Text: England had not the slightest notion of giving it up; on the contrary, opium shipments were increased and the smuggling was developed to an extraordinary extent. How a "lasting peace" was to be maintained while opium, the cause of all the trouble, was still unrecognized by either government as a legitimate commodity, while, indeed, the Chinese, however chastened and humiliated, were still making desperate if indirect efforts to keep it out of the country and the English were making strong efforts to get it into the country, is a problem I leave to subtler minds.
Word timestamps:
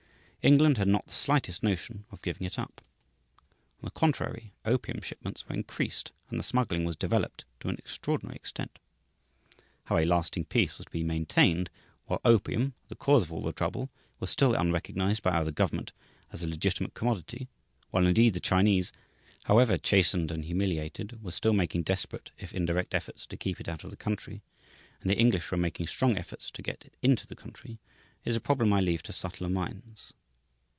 England 0.43 0.79
had 0.79 0.87
not 0.87 1.05
the 1.05 1.13
slightest 1.13 1.61
notion 1.61 2.03
of 2.09 2.19
giving 2.23 2.47
it 2.47 2.57
up; 2.57 2.81
on 3.79 3.83
the 3.85 3.91
contrary, 3.91 4.55
opium 4.65 4.99
shipments 4.99 5.47
were 5.47 5.53
increased 5.53 6.11
and 6.31 6.39
the 6.39 6.43
smuggling 6.43 6.83
was 6.83 6.95
developed 6.95 7.45
to 7.59 7.69
an 7.69 7.77
extraordinary 7.77 8.37
extent. 8.37 8.79
How 9.83 9.99
a 9.99 10.03
"lasting 10.05 10.45
peace" 10.45 10.79
was 10.79 10.85
to 10.85 10.91
be 10.91 11.03
maintained 11.03 11.69
while 12.07 12.19
opium, 12.25 12.73
the 12.87 12.95
cause 12.95 13.21
of 13.21 13.31
all 13.31 13.43
the 13.43 13.53
trouble, 13.53 13.91
was 14.19 14.31
still 14.31 14.55
unrecognized 14.55 15.21
by 15.21 15.29
either 15.37 15.51
government 15.51 15.91
as 16.31 16.41
a 16.41 16.47
legitimate 16.49 16.95
commodity, 16.95 17.47
while, 17.91 18.07
indeed, 18.07 18.33
the 18.33 18.39
Chinese, 18.39 18.91
however 19.43 19.77
chastened 19.77 20.31
and 20.31 20.45
humiliated, 20.45 21.21
were 21.23 21.29
still 21.29 21.53
making 21.53 21.83
desperate 21.83 22.31
if 22.39 22.51
indirect 22.51 22.95
efforts 22.95 23.27
to 23.27 23.37
keep 23.37 23.61
it 23.61 23.69
out 23.69 23.83
of 23.83 23.91
the 23.91 23.95
country 23.95 24.41
and 25.01 25.09
the 25.11 25.19
English 25.19 25.51
were 25.51 25.57
making 25.59 25.85
strong 25.85 26.17
efforts 26.17 26.49
to 26.49 26.63
get 26.63 26.83
it 26.83 26.97
into 27.03 27.27
the 27.27 27.35
country, 27.35 27.79
is 28.25 28.35
a 28.35 28.41
problem 28.41 28.73
I 28.73 28.81
leave 28.81 29.03
to 29.03 29.13
subtler 29.13 29.47
minds. 29.47 30.15